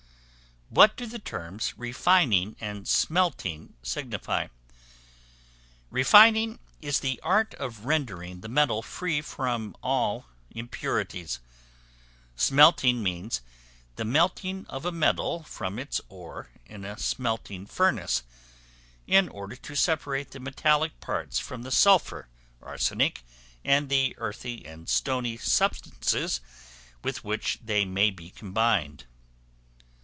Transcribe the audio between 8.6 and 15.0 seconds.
free from all impurities. Smelting means the melting of a